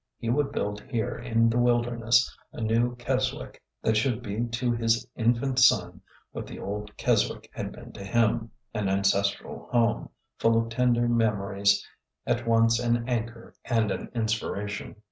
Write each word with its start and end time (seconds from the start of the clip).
He 0.17 0.31
would 0.31 0.51
build 0.51 0.81
here 0.89 1.15
in 1.15 1.47
the 1.47 1.59
wilderness 1.59 2.35
a 2.51 2.59
new 2.59 2.95
Keswick 2.95 3.61
that 3.83 3.95
should 3.95 4.23
be 4.23 4.45
to 4.47 4.71
his 4.71 5.05
infant 5.15 5.59
son 5.59 6.01
what 6.31 6.47
the 6.47 6.57
old 6.57 6.97
Keswick 6.97 7.47
had 7.53 7.71
been 7.71 7.91
to 7.91 8.03
him— 8.03 8.49
an 8.73 8.89
ancestral 8.89 9.67
home, 9.71 10.09
full 10.39 10.57
of 10.57 10.69
tender 10.69 11.07
memories, 11.07 11.87
at 12.25 12.47
once 12.47 12.79
an 12.79 13.07
anchor 13.07 13.53
and 13.65 13.91
an 13.91 14.09
inspiration. 14.15 14.95